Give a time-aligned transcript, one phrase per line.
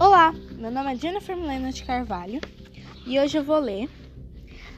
[0.00, 2.40] Olá, meu nome é Jennifer Milena de Carvalho
[3.04, 3.90] e hoje eu vou ler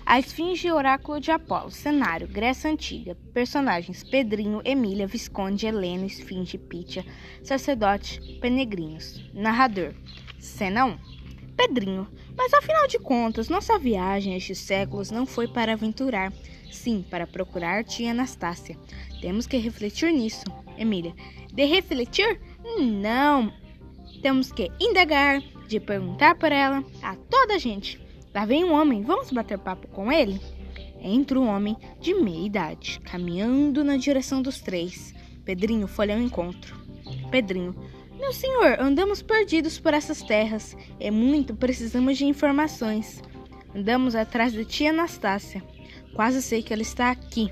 [0.07, 6.57] A Esfinge e Oráculo de Apolo, cenário Grécia Antiga, personagens Pedrinho, Emília, Visconde, Heleno, Esfinge,
[6.57, 7.05] Pítia,
[7.45, 9.93] sacerdote, Penegrinos, narrador,
[10.39, 10.99] cena 1.
[11.55, 16.33] Pedrinho, mas afinal de contas, nossa viagem estes séculos não foi para aventurar,
[16.73, 18.79] sim, para procurar tia Anastácia.
[19.21, 20.45] Temos que refletir nisso.
[20.79, 21.15] Emília,
[21.53, 22.41] de refletir?
[22.79, 23.53] Não,
[24.21, 28.01] temos que indagar, de perguntar por ela a toda a gente.
[28.35, 30.41] Lá vem um homem, vamos bater papo com ele?
[31.01, 35.15] Entra um homem de meia idade, caminhando na direção dos três.
[35.45, 36.79] Pedrinho foi ao encontro.
[37.31, 37.75] Pedrinho,
[38.21, 40.77] meu senhor, andamos perdidos por essas terras.
[41.01, 43.23] É muito, precisamos de informações.
[43.75, 45.63] Andamos atrás de tia Anastácia.
[46.15, 47.51] Quase sei que ela está aqui.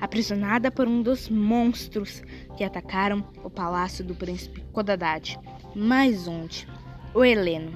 [0.00, 2.22] Aprisionada por um dos monstros
[2.56, 5.38] que atacaram o palácio do príncipe Codadad.
[5.74, 6.66] Mais onde?
[7.14, 7.72] O Heleno.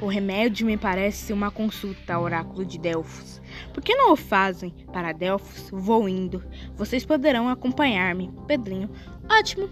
[0.00, 3.40] O remédio me parece uma consulta ao oráculo de Delfos.
[3.72, 4.74] Por que não o fazem?
[4.92, 6.42] Para Delfos, vou indo.
[6.74, 8.30] Vocês poderão acompanhar-me.
[8.46, 8.90] Pedrinho.
[9.28, 9.68] Ótimo.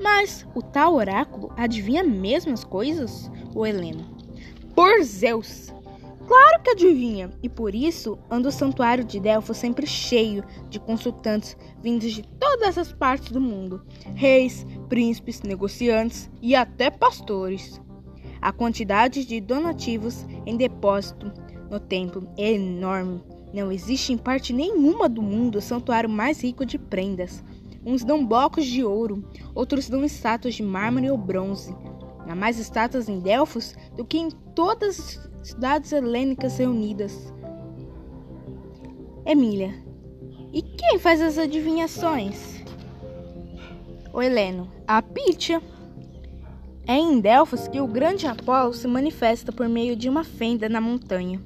[0.00, 3.30] Mas o tal oráculo adivinha mesmo as coisas?
[3.54, 4.16] O Heleno.
[4.74, 5.72] Por Zeus!
[6.26, 11.54] Claro que adivinha, e por isso anda o santuário de Delfos sempre cheio de consultantes
[11.82, 17.80] vindos de todas as partes do mundo: reis, príncipes, negociantes e até pastores.
[18.40, 21.32] A quantidade de donativos em depósito
[21.70, 23.22] no templo é enorme.
[23.52, 27.42] Não existe em parte nenhuma do mundo santuário mais rico de prendas.
[27.86, 29.24] Uns dão blocos de ouro,
[29.54, 31.74] outros dão estátuas de mármore ou bronze.
[32.26, 37.32] Há mais estátuas em Delfos do que em todas as cidades helênicas reunidas.
[39.26, 39.74] Emília,
[40.52, 42.53] e quem faz as adivinhações?
[44.14, 45.60] O Heleno, a Pítia.
[46.86, 50.80] É em Delfos que o grande Apolo se manifesta por meio de uma fenda na
[50.80, 51.42] montanha,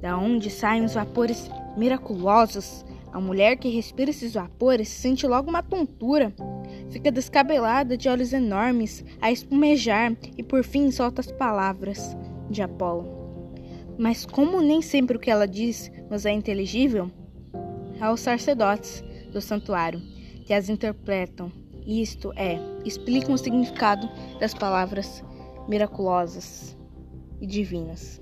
[0.00, 2.84] da onde saem os vapores miraculosos.
[3.12, 6.32] A mulher que respira esses vapores sente logo uma tontura,
[6.88, 12.16] fica descabelada, de olhos enormes, a espumejar e por fim solta as palavras
[12.48, 13.08] de Apolo.
[13.98, 17.10] Mas como nem sempre o que ela diz nos é inteligível,
[18.00, 19.02] há os sacerdotes
[19.32, 20.00] do santuário
[20.46, 21.50] que as interpretam,
[21.86, 25.24] isto é, explicam o significado das palavras
[25.68, 26.76] miraculosas
[27.40, 28.20] e divinas.